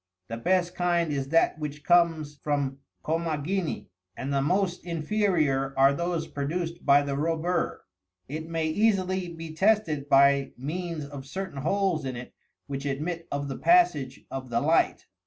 [0.29, 3.85] The best kind is that which comes from Commagene,66
[4.17, 7.81] and the most inferior are those produced by the robur:
[8.27, 12.33] it may easily be tested by means of certain holes in it
[12.65, 15.05] which admit of the passage of the light.